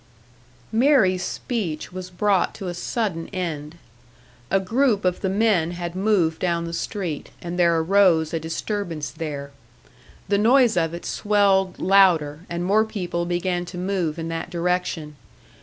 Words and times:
Mary's 0.71 1.21
speech 1.21 1.93
was 1.93 2.09
brought 2.09 2.55
to 2.55 2.67
a 2.67 2.73
sudden 2.73 3.27
end. 3.27 3.77
A 4.49 4.59
group 4.59 5.05
of 5.05 5.21
the 5.21 5.29
men 5.29 5.73
had 5.73 5.93
moved 5.95 6.39
down 6.39 6.65
the 6.65 6.73
street, 6.73 7.29
and 7.39 7.59
there 7.59 7.77
arose 7.77 8.33
a 8.33 8.39
disturbance 8.39 9.11
there. 9.11 9.51
The 10.27 10.39
noise 10.39 10.75
of 10.75 10.95
it 10.95 11.05
swelled 11.05 11.77
louder, 11.77 12.47
and 12.49 12.65
more 12.65 12.83
people 12.83 13.27
began 13.27 13.63
to 13.65 13.77
move 13.77 14.17
in 14.17 14.27
that 14.29 14.49
direction. 14.49 15.17